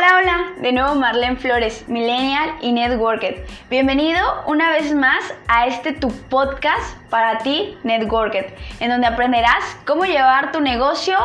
[0.00, 3.44] Hola, hola, de nuevo Marlene Flores, Millennial y Networker.
[3.68, 10.06] Bienvenido una vez más a este tu podcast para ti, Networker, en donde aprenderás cómo
[10.06, 11.18] llevar tu negocio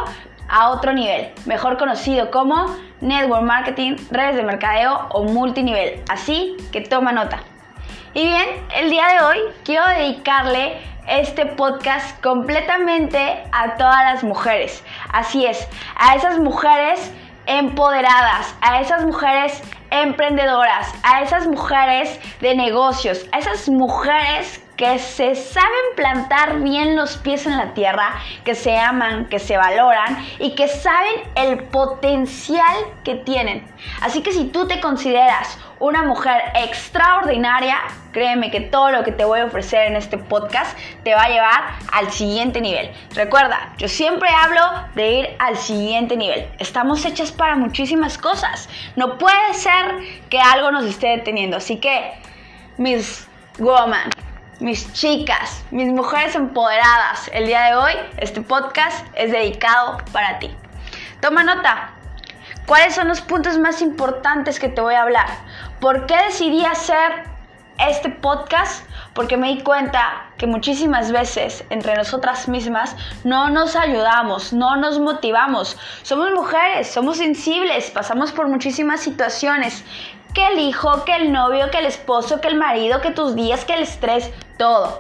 [0.50, 6.04] a otro nivel, mejor conocido como Network Marketing, redes de mercadeo o multinivel.
[6.10, 7.40] Así que toma nota.
[8.14, 14.84] Y bien, el día de hoy quiero dedicarle este podcast completamente a todas las mujeres.
[15.14, 15.66] Así es,
[15.96, 17.14] a esas mujeres
[17.48, 25.36] empoderadas, a esas mujeres emprendedoras, a esas mujeres de negocios, a esas mujeres que se
[25.36, 30.56] saben plantar bien los pies en la tierra, que se aman, que se valoran y
[30.56, 33.66] que saben el potencial que tienen.
[34.02, 37.78] Así que si tú te consideras una mujer extraordinaria,
[38.12, 41.30] créeme que todo lo que te voy a ofrecer en este podcast te va a
[41.30, 42.92] llevar al siguiente nivel.
[43.14, 44.62] Recuerda, yo siempre hablo
[44.96, 46.48] de ir al siguiente nivel.
[46.60, 48.70] Estamos hechas para muchísimas cosas.
[48.96, 49.86] No puede ser
[50.30, 51.58] que algo nos esté deteniendo.
[51.58, 52.14] Así que,
[52.78, 53.28] mis
[53.60, 54.10] woman,
[54.60, 60.56] mis chicas, mis mujeres empoderadas, el día de hoy este podcast es dedicado para ti.
[61.22, 61.92] Toma nota.
[62.66, 65.28] ¿Cuáles son los puntos más importantes que te voy a hablar?
[65.80, 67.26] ¿Por qué decidí hacer
[67.78, 68.88] este podcast?
[69.14, 75.00] Porque me di cuenta que muchísimas veces entre nosotras mismas no nos ayudamos, no nos
[75.00, 75.78] motivamos.
[76.02, 79.84] Somos mujeres, somos sensibles, pasamos por muchísimas situaciones
[80.36, 83.66] que el hijo, que el novio, que el esposo, que el marido, que tus días,
[83.66, 85.00] que el estrés, todo.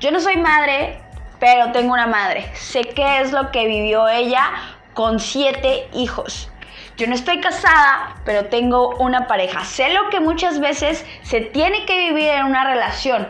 [0.00, 1.00] Yo no soy madre,
[1.38, 2.50] pero tengo una madre.
[2.54, 4.50] Sé qué es lo que vivió ella
[4.92, 6.50] con siete hijos.
[6.96, 9.64] Yo no estoy casada, pero tengo una pareja.
[9.64, 13.28] Sé lo que muchas veces se tiene que vivir en una relación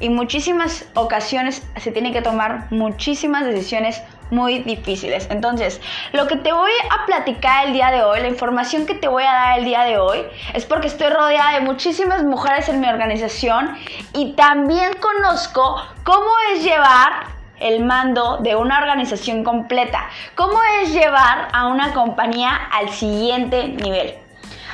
[0.00, 5.28] y muchísimas ocasiones se tiene que tomar muchísimas decisiones muy difíciles.
[5.30, 5.80] Entonces,
[6.12, 9.24] lo que te voy a platicar el día de hoy, la información que te voy
[9.24, 12.88] a dar el día de hoy, es porque estoy rodeada de muchísimas mujeres en mi
[12.88, 13.76] organización
[14.12, 21.48] y también conozco cómo es llevar el mando de una organización completa, cómo es llevar
[21.52, 24.14] a una compañía al siguiente nivel.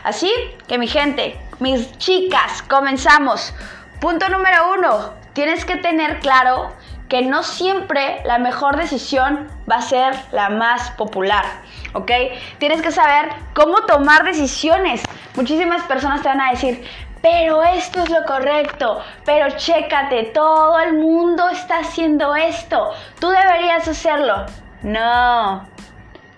[0.04, 0.30] Así
[0.68, 3.52] que mi gente, mis chicas, comenzamos.
[4.00, 6.72] Punto número uno, tienes que tener claro
[7.08, 11.44] que no siempre la mejor decisión va a ser la más popular,
[11.92, 12.10] ¿ok?
[12.58, 15.02] Tienes que saber cómo tomar decisiones.
[15.34, 16.84] Muchísimas personas te van a decir,
[17.22, 23.86] pero esto es lo correcto, pero chécate, todo el mundo está haciendo esto, tú deberías
[23.88, 24.46] hacerlo.
[24.82, 25.66] No,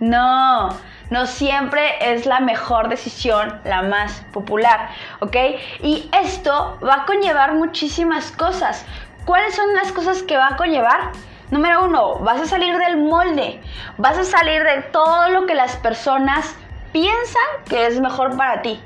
[0.01, 0.69] no,
[1.11, 4.91] no siempre es la mejor decisión, la más popular,
[5.21, 5.37] ¿ok?
[5.83, 8.87] Y esto va a conllevar muchísimas cosas.
[9.29, 11.13] ¿Cuáles son las cosas que va a conllevar?
[11.51, 13.61] Número uno, vas a salir del molde,
[13.99, 16.57] vas a salir de todo lo que las personas
[16.93, 18.81] piensan que es mejor para ti.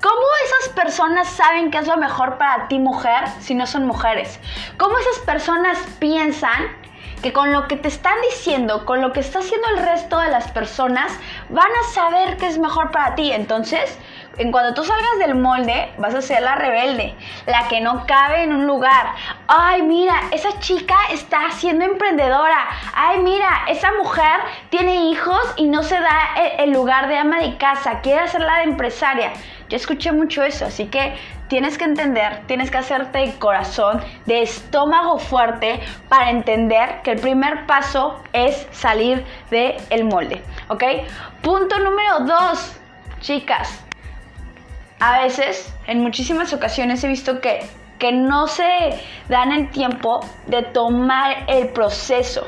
[0.00, 4.38] ¿Cómo esas personas saben que es lo mejor para ti mujer si no son mujeres?
[4.78, 6.68] ¿Cómo esas personas piensan
[7.20, 10.28] que con lo que te están diciendo, con lo que está haciendo el resto de
[10.28, 11.10] las personas,
[11.48, 13.32] van a saber que es mejor para ti?
[13.32, 13.98] Entonces,
[14.38, 17.14] en cuando tú salgas del molde, vas a ser la rebelde,
[17.46, 19.14] la que no cabe en un lugar.
[19.48, 22.68] Ay, mira, esa chica está siendo emprendedora.
[22.94, 27.56] Ay, mira, esa mujer tiene hijos y no se da el, lugar de ama de
[27.56, 29.32] casa, quiere hacerla de empresaria.
[29.68, 31.16] Yo escuché mucho eso, así que
[31.48, 37.20] tienes que entender, tienes que hacerte de corazón, de estómago fuerte para entender que el
[37.20, 40.84] primer paso es salir del molde, ¿ok?
[41.42, 42.76] Punto número dos,
[43.20, 43.85] chicas,
[44.98, 47.66] a veces, en muchísimas ocasiones he visto que,
[47.98, 52.46] que no se dan el tiempo de tomar el proceso.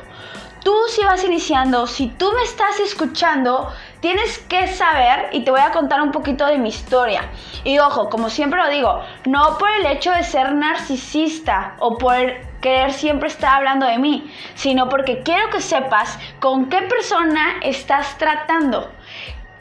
[0.64, 5.60] Tú si vas iniciando, si tú me estás escuchando, tienes que saber y te voy
[5.60, 7.30] a contar un poquito de mi historia.
[7.64, 12.16] Y ojo, como siempre lo digo, no por el hecho de ser narcisista o por
[12.60, 18.18] querer siempre estar hablando de mí, sino porque quiero que sepas con qué persona estás
[18.18, 18.90] tratando.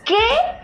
[0.08, 0.16] ¿Qué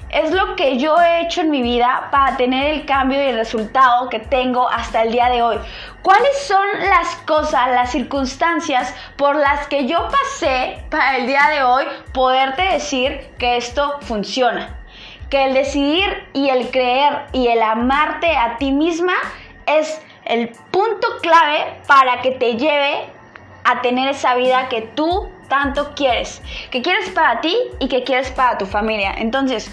[0.09, 3.35] es lo que yo he hecho en mi vida para tener el cambio y el
[3.35, 5.57] resultado que tengo hasta el día de hoy?
[6.01, 11.61] ¿Cuáles son las cosas, las circunstancias por las que yo pasé para el día de
[11.61, 14.77] hoy poderte decir que esto funciona?
[15.29, 19.15] Que el decidir y el creer y el amarte a ti misma
[19.65, 23.09] es el punto clave para que te lleve
[23.63, 28.31] a tener esa vida que tú tanto quieres, que quieres para ti y que quieres
[28.31, 29.13] para tu familia.
[29.17, 29.69] Entonces,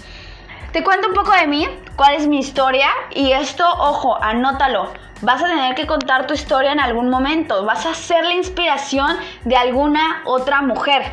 [0.71, 4.93] te cuento un poco de mí, cuál es mi historia y esto, ojo, anótalo.
[5.21, 9.17] Vas a tener que contar tu historia en algún momento, vas a ser la inspiración
[9.43, 11.03] de alguna otra mujer.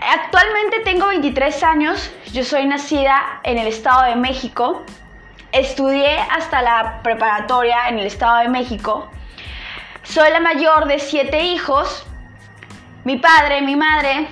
[0.00, 4.84] Actualmente tengo 23 años, Yo soy nacida en el Estado de México.
[5.50, 9.10] Estudié hasta la preparatoria en el Estado de México.
[10.02, 12.04] Soy la mayor de siete hijos.
[13.04, 14.28] Mi padre, mi madre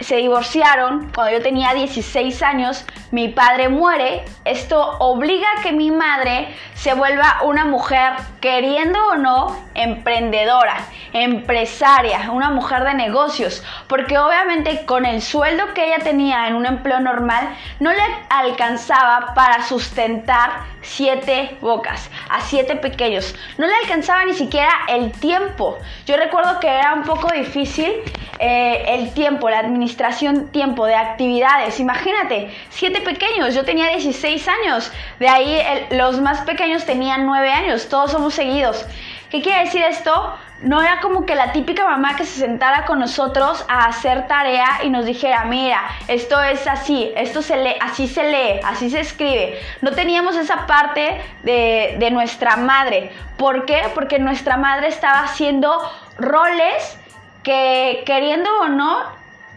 [0.00, 5.90] se divorciaron cuando yo tenía 16 años, mi padre muere, esto obliga a que mi
[5.90, 10.76] madre se vuelva una mujer, queriendo o no, emprendedora,
[11.12, 16.66] empresaria, una mujer de negocios, porque obviamente con el sueldo que ella tenía en un
[16.66, 17.48] empleo normal
[17.80, 20.50] no le alcanzaba para sustentar
[20.80, 25.78] siete bocas, a siete pequeños, no le alcanzaba ni siquiera el tiempo.
[26.06, 27.92] Yo recuerdo que era un poco difícil
[28.38, 31.78] eh, el tiempo, la administración tiempo de actividades.
[31.78, 35.60] Imagínate, siete pequeños, yo tenía 16 años, de ahí
[35.90, 38.84] los más pequeños tenían 9 años, todos somos seguidos.
[39.30, 40.36] ¿Qué quiere decir esto?
[40.62, 44.80] No era como que la típica mamá que se sentara con nosotros a hacer tarea
[44.84, 49.00] y nos dijera, mira, esto es así, esto se lee, así se lee, así se
[49.00, 49.60] escribe.
[49.80, 53.10] No teníamos esa parte de, nuestra madre.
[53.36, 53.82] ¿Por qué?
[53.94, 55.80] Porque nuestra madre estaba haciendo
[56.18, 56.98] roles
[57.42, 59.00] que queriendo o no,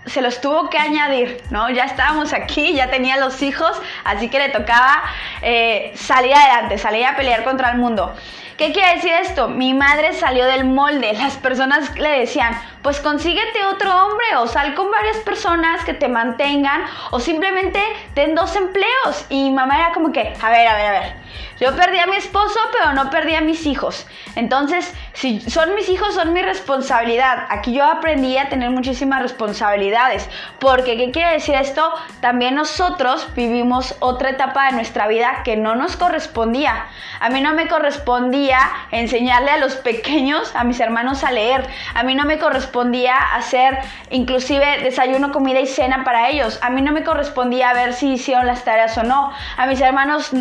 [0.07, 1.69] se los tuvo que añadir, ¿no?
[1.69, 5.03] Ya estábamos aquí, ya tenía los hijos, así que le tocaba
[5.41, 8.15] eh, salir adelante, salir a pelear contra el mundo.
[8.57, 9.49] ¿Qué quiere decir esto?
[9.49, 11.11] Mi madre salió del molde.
[11.11, 16.07] Las personas le decían, pues consíguete otro hombre o sal con varias personas que te
[16.07, 17.81] mantengan o simplemente
[18.13, 19.25] ten dos empleos.
[19.27, 21.24] Y mamá era como que, a ver, a ver, a ver.
[21.59, 24.05] Yo perdí a mi esposo, pero no perdí a mis hijos.
[24.35, 27.45] Entonces, si son mis hijos, son mi responsabilidad.
[27.49, 30.29] Aquí yo aprendí a tener muchísimas responsabilidades.
[30.59, 31.93] Porque, ¿qué quiere decir esto?
[32.19, 36.87] También nosotros vivimos otra etapa de nuestra vida que no nos correspondía.
[37.19, 38.59] A mí no me correspondía
[38.91, 41.65] enseñarle a los pequeños, a mis hermanos a leer.
[41.93, 43.79] A mí no me correspondía hacer
[44.09, 46.59] inclusive desayuno, comida y cena para ellos.
[46.61, 49.31] A mí no me correspondía ver si hicieron las tareas o no.
[49.57, 50.31] A mis hermanos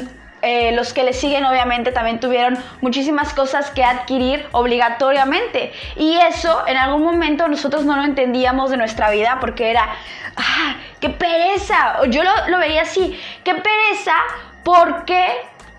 [0.45, 5.73] eh, los que le siguen obviamente también tuvieron muchísimas cosas que adquirir obligatoriamente.
[5.97, 9.89] Y eso en algún momento nosotros no lo entendíamos de nuestra vida porque era,
[10.37, 12.05] ¡ah, qué pereza!
[12.09, 14.15] Yo lo, lo veía así, qué pereza
[14.63, 15.25] porque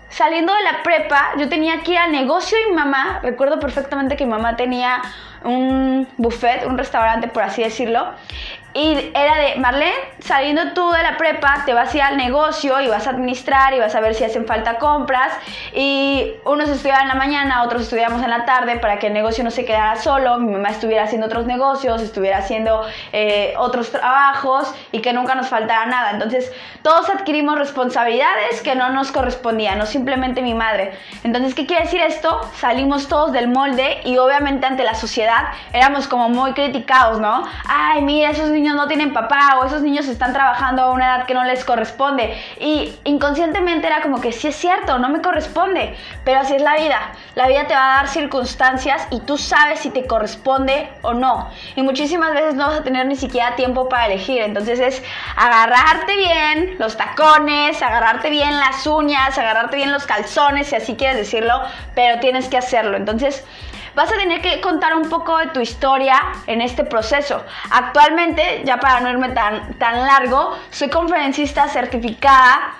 [0.08, 4.24] saliendo de la prepa yo tenía que ir al negocio y mamá, recuerdo perfectamente que
[4.24, 5.02] mi mamá tenía
[5.44, 8.12] un buffet, un restaurante por así decirlo,
[8.76, 12.78] y era de, Marlene, saliendo tú de la prepa, te vas a ir al negocio
[12.82, 15.32] y vas a administrar y vas a ver si hacen falta compras.
[15.72, 19.42] Y unos estudiaban en la mañana, otros estudiamos en la tarde para que el negocio
[19.44, 20.36] no se quedara solo.
[20.36, 22.82] Mi mamá estuviera haciendo otros negocios, estuviera haciendo
[23.14, 26.10] eh, otros trabajos y que nunca nos faltara nada.
[26.10, 26.52] Entonces,
[26.82, 30.92] todos adquirimos responsabilidades que no nos correspondían, no simplemente mi madre.
[31.24, 32.42] Entonces, ¿qué quiere decir esto?
[32.56, 37.44] Salimos todos del molde y obviamente ante la sociedad éramos como muy criticados, ¿no?
[37.66, 41.26] Ay, mira, esos niños no tienen papá o esos niños están trabajando a una edad
[41.26, 42.36] que no les corresponde.
[42.58, 46.74] Y inconscientemente era como que sí es cierto, no me corresponde, pero así es la
[46.74, 47.12] vida.
[47.36, 51.48] La vida te va a dar circunstancias y tú sabes si te corresponde o no.
[51.76, 54.42] Y muchísimas veces no vas a tener ni siquiera tiempo para elegir.
[54.42, 55.02] Entonces es
[55.36, 61.18] agarrarte bien los tacones, agarrarte bien las uñas, agarrarte bien los calzones, si así quieres
[61.18, 61.62] decirlo,
[61.94, 62.96] pero tienes que hacerlo.
[62.96, 63.44] Entonces,
[63.96, 67.42] vas a tener que contar un poco de tu historia en este proceso.
[67.70, 72.74] Actualmente, ya para no irme tan, tan largo, soy conferencista certificada.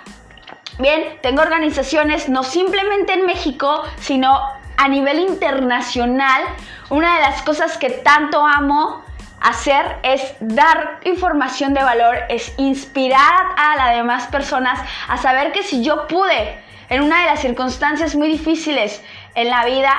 [0.78, 4.38] Bien, tengo organizaciones no simplemente en México, sino
[4.76, 6.42] a nivel internacional.
[6.90, 9.02] Una de las cosas que tanto amo
[9.40, 15.62] hacer es dar información de valor, es inspirar a las demás personas a saber que
[15.62, 19.02] si yo pude en una de las circunstancias muy difíciles
[19.34, 19.94] en la vida,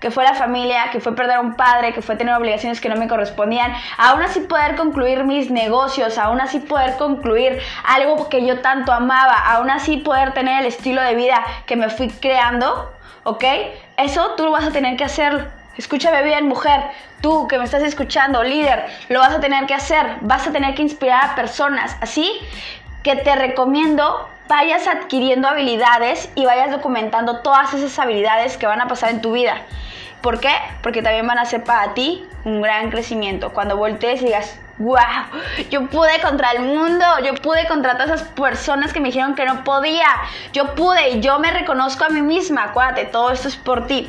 [0.00, 2.88] que fue la familia, que fue perder a un padre, que fue tener obligaciones que
[2.88, 8.46] no me correspondían, aún así poder concluir mis negocios, aún así poder concluir algo que
[8.46, 12.92] yo tanto amaba, aún así poder tener el estilo de vida que me fui creando,
[13.24, 13.44] ¿ok?
[13.96, 15.50] Eso tú lo vas a tener que hacer.
[15.76, 16.80] Escúchame bien, mujer,
[17.20, 20.74] tú que me estás escuchando, líder, lo vas a tener que hacer, vas a tener
[20.74, 22.32] que inspirar a personas, así
[23.02, 28.88] que te recomiendo vayas adquiriendo habilidades y vayas documentando todas esas habilidades que van a
[28.88, 29.62] pasar en tu vida.
[30.22, 30.52] ¿Por qué?
[30.82, 33.52] Porque también van a ser para ti un gran crecimiento.
[33.52, 34.98] Cuando voltees y digas, wow,
[35.70, 39.44] yo pude contra el mundo, yo pude contra todas esas personas que me dijeron que
[39.44, 40.08] no podía,
[40.52, 44.08] yo pude y yo me reconozco a mí misma, acuérdate, todo esto es por ti.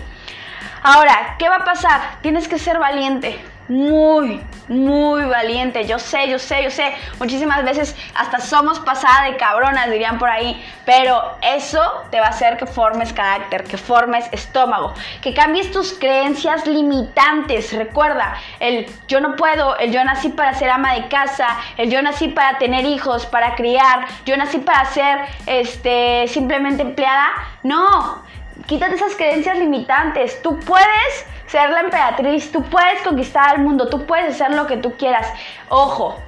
[0.82, 2.02] Ahora, ¿qué va a pasar?
[2.22, 3.40] Tienes que ser valiente.
[3.70, 5.86] Muy, muy valiente.
[5.86, 6.94] Yo sé, yo sé, yo sé.
[7.20, 10.62] Muchísimas veces hasta somos pasada de cabronas, dirían por ahí.
[10.86, 15.94] Pero eso te va a hacer que formes carácter, que formes estómago, que cambies tus
[15.94, 17.72] creencias limitantes.
[17.74, 21.48] Recuerda, el yo no puedo, el yo nací para ser ama de casa,
[21.78, 27.30] el yo nací para tener hijos, para criar, yo nací para ser este simplemente empleada.
[27.62, 28.24] No,
[28.66, 30.42] quítate esas creencias limitantes.
[30.42, 34.78] Tú puedes ser la emperatriz, tú puedes conquistar al mundo, tú puedes hacer lo que
[34.78, 35.28] tú quieras.
[35.70, 36.20] Ojo,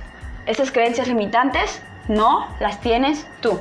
[0.45, 3.59] esas creencias limitantes no las tienes tú,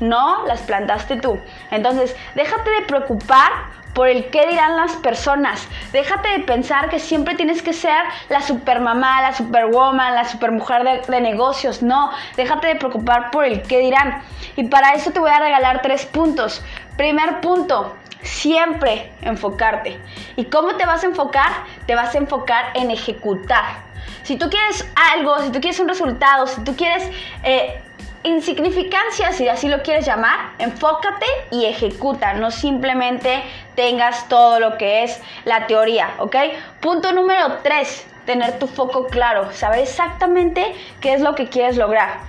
[0.00, 1.38] no las plantaste tú.
[1.70, 3.52] Entonces, déjate de preocupar
[3.92, 5.68] por el qué dirán las personas.
[5.92, 11.00] Déjate de pensar que siempre tienes que ser la supermamá, la superwoman, la supermujer de,
[11.06, 11.82] de negocios.
[11.82, 14.22] No, déjate de preocupar por el qué dirán.
[14.56, 16.64] Y para eso te voy a regalar tres puntos.
[16.96, 19.98] Primer punto, siempre enfocarte.
[20.36, 21.50] ¿Y cómo te vas a enfocar?
[21.86, 23.84] Te vas a enfocar en ejecutar.
[24.24, 27.08] Si tú quieres algo, si tú quieres un resultado, si tú quieres
[27.44, 27.80] eh,
[28.22, 33.42] insignificancia, si así lo quieres llamar, enfócate y ejecuta, no simplemente
[33.76, 36.36] tengas todo lo que es la teoría, ¿ok?
[36.80, 42.20] Punto número 3, tener tu foco claro, saber exactamente qué es lo que quieres lograr.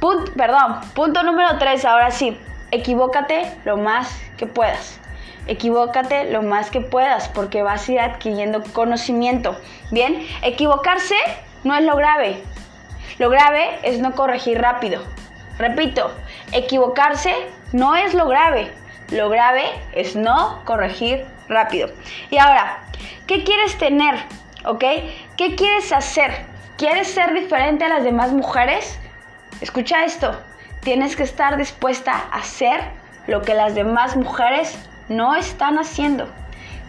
[0.00, 2.38] Punto, perdón, punto número 3, ahora sí,
[2.70, 5.01] equivócate lo más que puedas.
[5.46, 9.56] Equivócate lo más que puedas porque vas a ir adquiriendo conocimiento.
[9.90, 11.16] Bien, equivocarse
[11.64, 12.42] no es lo grave.
[13.18, 15.02] Lo grave es no corregir rápido.
[15.58, 16.12] Repito,
[16.52, 17.34] equivocarse
[17.72, 18.72] no es lo grave.
[19.10, 21.90] Lo grave es no corregir rápido.
[22.30, 22.78] Y ahora,
[23.26, 24.14] ¿qué quieres tener?
[24.64, 24.84] ¿Ok?
[25.36, 26.46] ¿Qué quieres hacer?
[26.78, 28.98] ¿Quieres ser diferente a las demás mujeres?
[29.60, 30.34] Escucha esto.
[30.80, 32.80] Tienes que estar dispuesta a hacer
[33.26, 34.76] lo que las demás mujeres
[35.08, 36.28] no están haciendo.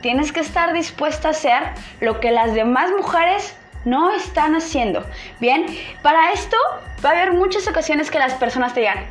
[0.02, 1.64] Tienes que estar dispuesta a hacer
[2.02, 3.56] lo que las demás mujeres
[3.86, 5.06] no están haciendo.
[5.40, 5.66] Bien,
[6.02, 6.58] para esto
[7.04, 9.06] va a haber muchas ocasiones que las personas te digan,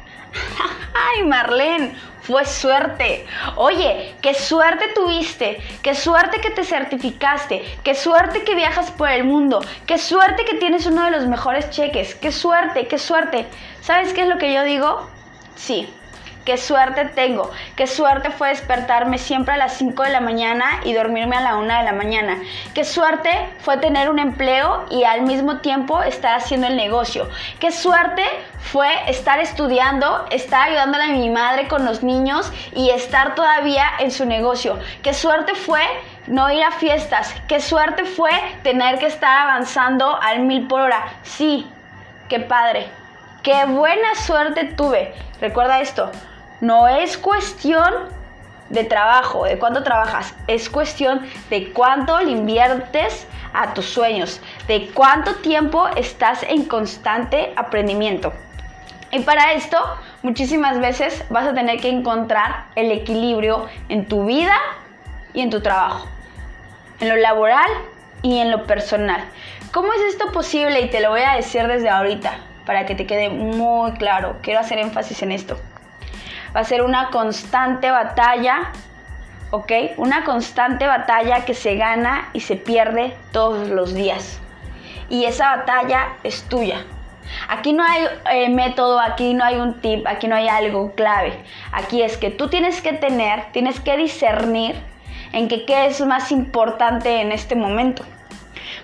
[1.16, 3.26] ay Marlene, fue suerte.
[3.56, 9.24] Oye, qué suerte tuviste, qué suerte que te certificaste, qué suerte que viajas por el
[9.24, 13.46] mundo, qué suerte que tienes uno de los mejores cheques, qué suerte, qué suerte.
[13.80, 15.08] ¿Sabes qué es lo que yo digo?
[15.56, 15.92] Sí,
[16.44, 17.50] Qué suerte tengo.
[17.76, 21.56] Qué suerte fue despertarme siempre a las 5 de la mañana y dormirme a la
[21.56, 22.38] 1 de la mañana.
[22.74, 23.30] Qué suerte
[23.60, 27.28] fue tener un empleo y al mismo tiempo estar haciendo el negocio.
[27.60, 28.24] Qué suerte
[28.58, 34.10] fue estar estudiando, estar ayudándole a mi madre con los niños y estar todavía en
[34.10, 34.80] su negocio.
[35.02, 35.82] Qué suerte fue
[36.26, 37.32] no ir a fiestas.
[37.46, 38.32] Qué suerte fue
[38.64, 41.04] tener que estar avanzando al mil por hora.
[41.22, 41.70] Sí,
[42.28, 42.88] qué padre.
[43.42, 45.14] Qué buena suerte tuve.
[45.40, 46.12] Recuerda esto,
[46.62, 47.92] no es cuestión
[48.70, 54.88] de trabajo, de cuánto trabajas, es cuestión de cuánto le inviertes a tus sueños, de
[54.94, 58.32] cuánto tiempo estás en constante aprendimiento.
[59.10, 59.76] Y para esto,
[60.22, 64.54] muchísimas veces vas a tener que encontrar el equilibrio en tu vida
[65.34, 66.06] y en tu trabajo,
[67.00, 67.70] en lo laboral
[68.22, 69.24] y en lo personal.
[69.72, 70.80] ¿Cómo es esto posible?
[70.80, 74.36] Y te lo voy a decir desde ahorita para que te quede muy claro.
[74.42, 75.58] Quiero hacer énfasis en esto
[76.54, 78.72] va a ser una constante batalla,
[79.50, 79.72] ¿ok?
[79.96, 84.40] Una constante batalla que se gana y se pierde todos los días.
[85.08, 86.84] Y esa batalla es tuya.
[87.48, 91.32] Aquí no hay eh, método, aquí no hay un tip, aquí no hay algo clave.
[91.72, 94.76] Aquí es que tú tienes que tener, tienes que discernir
[95.32, 98.04] en que qué es más importante en este momento.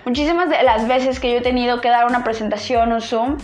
[0.05, 3.37] Muchísimas de las veces que yo he tenido que dar una presentación, un Zoom,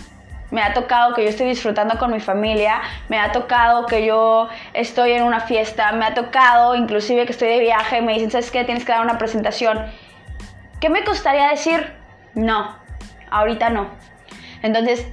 [0.50, 4.48] me ha tocado que yo estoy disfrutando con mi familia, me ha tocado que yo
[4.72, 8.30] estoy en una fiesta, me ha tocado inclusive que estoy de viaje y me dicen,
[8.30, 8.64] ¿sabes qué?
[8.64, 9.86] Tienes que dar una presentación.
[10.80, 11.94] ¿Qué me costaría decir?
[12.34, 12.76] No,
[13.30, 13.90] ahorita no.
[14.62, 15.06] Entonces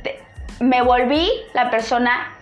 [0.60, 2.34] me volví la persona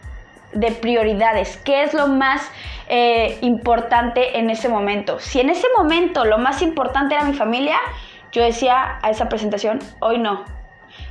[0.53, 1.57] de prioridades.
[1.57, 2.51] ¿Qué es lo más
[2.87, 5.19] eh, importante en ese momento?
[5.19, 7.77] Si en ese momento lo más importante era mi familia,
[8.31, 10.45] yo decía a esa presentación, hoy no,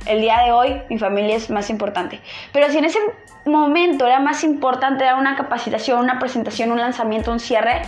[0.05, 2.19] el día de hoy mi familia es más importante.
[2.51, 2.99] Pero si en ese
[3.45, 7.81] momento era más importante dar una capacitación, una presentación, un lanzamiento, un cierre,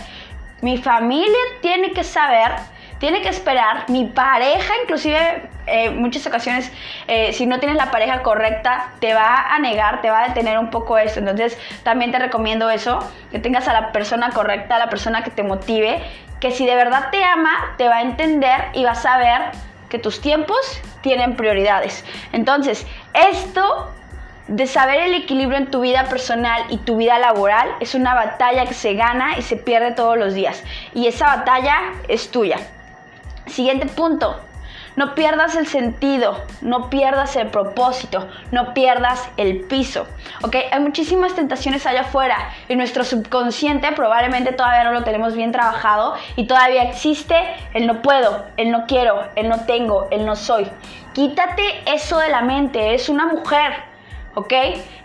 [0.62, 2.52] mi familia tiene que saber,
[2.98, 6.70] tiene que esperar, mi pareja inclusive eh, muchas ocasiones
[7.06, 10.58] eh, si no tienes la pareja correcta te va a negar, te va a detener
[10.58, 11.20] un poco esto.
[11.20, 12.98] Entonces también te recomiendo eso,
[13.30, 16.02] que tengas a la persona correcta, a la persona que te motive,
[16.40, 19.40] que si de verdad te ama, te va a entender y va a saber
[19.98, 20.58] tus tiempos
[21.02, 22.04] tienen prioridades.
[22.32, 23.90] Entonces, esto
[24.48, 28.66] de saber el equilibrio en tu vida personal y tu vida laboral es una batalla
[28.66, 30.62] que se gana y se pierde todos los días.
[30.92, 32.58] Y esa batalla es tuya.
[33.46, 34.40] Siguiente punto.
[34.96, 40.06] No pierdas el sentido, no pierdas el propósito, no pierdas el piso.
[40.42, 40.56] ¿Ok?
[40.70, 46.14] Hay muchísimas tentaciones allá afuera y nuestro subconsciente probablemente todavía no lo tenemos bien trabajado
[46.36, 47.36] y todavía existe
[47.72, 50.68] el no puedo, el no quiero, el no tengo, el no soy.
[51.12, 53.94] Quítate eso de la mente, es una mujer
[54.34, 54.52] ¿ok?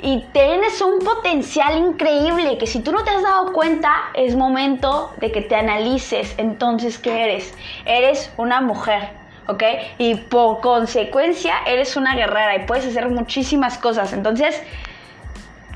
[0.02, 5.14] Y tienes un potencial increíble que si tú no te has dado cuenta, es momento
[5.18, 7.54] de que te analices entonces qué eres.
[7.86, 9.10] Eres una mujer,
[9.50, 9.64] ¿ok?
[9.98, 14.14] Y por consecuencia eres una guerrera y puedes hacer muchísimas cosas.
[14.14, 14.62] Entonces,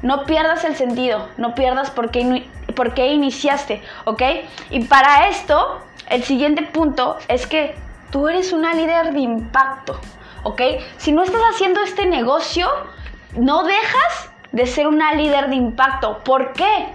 [0.04, 4.22] no pierdas el sentido, no pierdas por qué, iniciaste, ¿ok?
[4.70, 7.76] Y para esto, el siguiente punto es que
[8.12, 10.00] tú eres una líder de impacto,
[10.44, 10.62] ¿ok?
[10.98, 12.68] Si no estás haciendo este negocio,
[13.38, 16.20] no dejas de ser una líder de impacto.
[16.24, 16.90] ¿Por qué?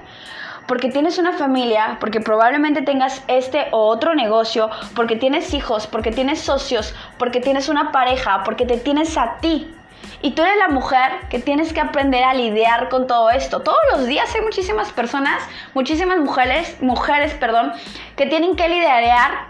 [0.68, 6.12] Porque tienes una familia, porque probablemente tengas este o otro negocio, porque tienes hijos, porque
[6.12, 9.74] tienes socios, porque tienes una pareja, porque te tienes a ti.
[10.20, 13.60] Y tú eres la mujer que tienes que aprender a lidiar con todo esto.
[13.60, 15.42] Todos los días hay muchísimas personas,
[15.74, 17.72] muchísimas mujeres, mujeres, perdón,
[18.16, 19.46] que tienen que lidiar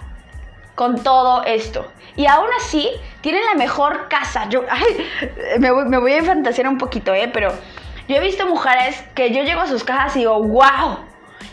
[0.74, 1.90] con todo esto.
[2.16, 2.90] Y aún así,
[3.22, 4.48] tienen la mejor casa.
[4.50, 4.62] Yo,
[5.58, 7.30] me, voy, a fantasear un poquito, ¿eh?
[7.32, 7.52] Pero
[8.06, 10.98] yo he visto mujeres que yo llego a sus casas y digo, wow,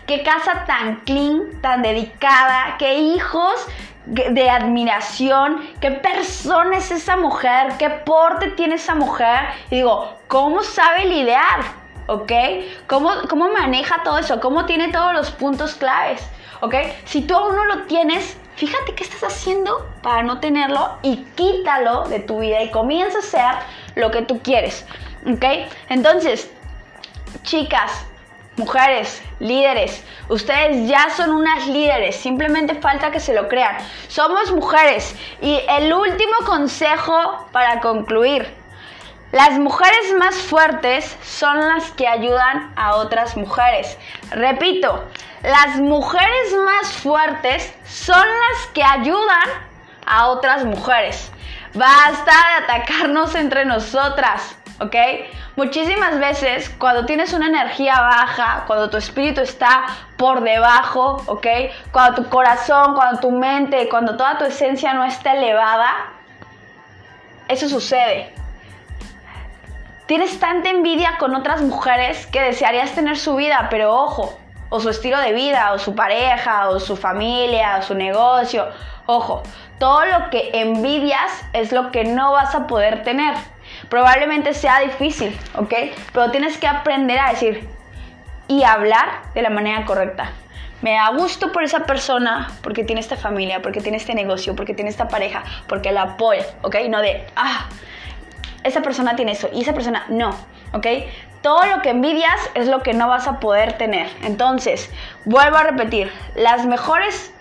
[0.08, 3.68] qué casa tan clean, tan dedicada, qué hijos
[4.06, 9.48] de admiración, qué persona es esa mujer, qué porte tiene esa mujer.
[9.72, 11.62] Y digo, ¿cómo sabe lidiar?
[12.08, 12.32] ¿Ok?
[12.88, 14.40] ¿Cómo, ¿Cómo maneja todo eso?
[14.40, 16.22] ¿Cómo tiene todos los puntos claves?
[16.62, 16.76] ¿Ok?
[17.06, 22.04] Si tú aún no lo tienes, fíjate qué estás haciendo para no tenerlo y quítalo
[22.04, 24.86] de tu vida y comienza a hacer lo que tú quieres.
[25.28, 25.44] ¿Ok?
[25.90, 26.52] Entonces,
[27.42, 28.06] chicas,
[28.58, 33.78] mujeres, líderes, ustedes ya son unas líderes, simplemente falta que se lo crean.
[34.08, 38.48] Somos mujeres y el último consejo para concluir.
[39.32, 43.98] Las mujeres más fuertes son las que ayudan a otras mujeres.
[44.32, 45.04] Repito,
[45.44, 49.50] las mujeres más fuertes son las que ayudan
[50.06, 51.32] a otras mujeres.
[51.74, 54.96] Basta de atacarnos entre nosotras, ¿ok?
[55.56, 59.86] Muchísimas veces cuando tienes una energía baja, cuando tu espíritu está
[60.18, 61.48] por debajo, ¿ok?
[61.92, 66.12] Cuando tu corazón, cuando tu mente, cuando toda tu esencia no está elevada,
[67.48, 68.34] eso sucede.
[70.08, 74.38] Tienes tanta envidia con otras mujeres que desearías tener su vida, pero ojo,
[74.70, 78.68] o su estilo de vida, o su pareja, o su familia, o su negocio.
[79.06, 79.42] Ojo,
[79.80, 83.36] todo lo que envidias es lo que no vas a poder tener.
[83.96, 85.74] Probablemente sea difícil, ¿ok?
[86.12, 87.66] Pero tienes que aprender a decir
[88.46, 90.34] y hablar de la manera correcta.
[90.82, 94.74] Me da gusto por esa persona porque tiene esta familia, porque tiene este negocio, porque
[94.74, 96.76] tiene esta pareja, porque la apoya, ¿ok?
[96.90, 97.70] No de, ah,
[98.66, 100.32] esa persona tiene eso y esa persona no,
[100.74, 100.88] ¿ok?
[101.42, 104.10] Todo lo que envidias es lo que no vas a poder tener.
[104.24, 104.92] Entonces,
[105.24, 107.34] vuelvo a repetir, las mejores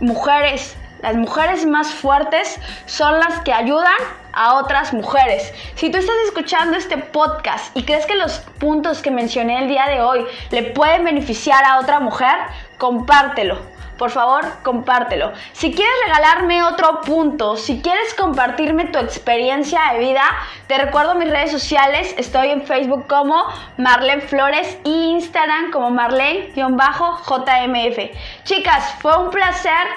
[0.00, 3.96] mujeres, las mujeres más fuertes son las que ayudan
[4.38, 5.52] a otras mujeres.
[5.74, 9.86] Si tú estás escuchando este podcast y crees que los puntos que mencioné el día
[9.88, 12.36] de hoy le pueden beneficiar a otra mujer,
[12.78, 13.58] compártelo
[13.98, 15.32] por favor, compártelo.
[15.52, 20.22] Si quieres regalarme otro punto, si quieres compartirme tu experiencia de vida,
[20.68, 22.14] te recuerdo mis redes sociales.
[22.16, 23.42] Estoy en Facebook como
[23.76, 28.44] Marlene Flores y Instagram como Marlene-JMF.
[28.44, 29.88] Chicas, fue un placer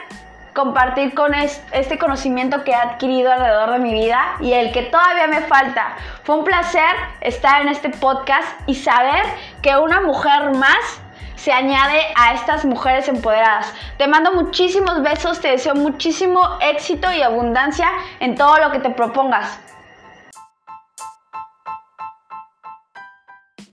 [0.54, 5.28] compartir con este conocimiento que he adquirido alrededor de mi vida y el que todavía
[5.28, 5.96] me falta.
[6.24, 9.24] Fue un placer estar en este podcast y saber
[9.62, 11.02] que una mujer más
[11.36, 13.74] se añade a estas mujeres empoderadas.
[13.98, 17.88] Te mando muchísimos besos, te deseo muchísimo éxito y abundancia
[18.20, 19.71] en todo lo que te propongas.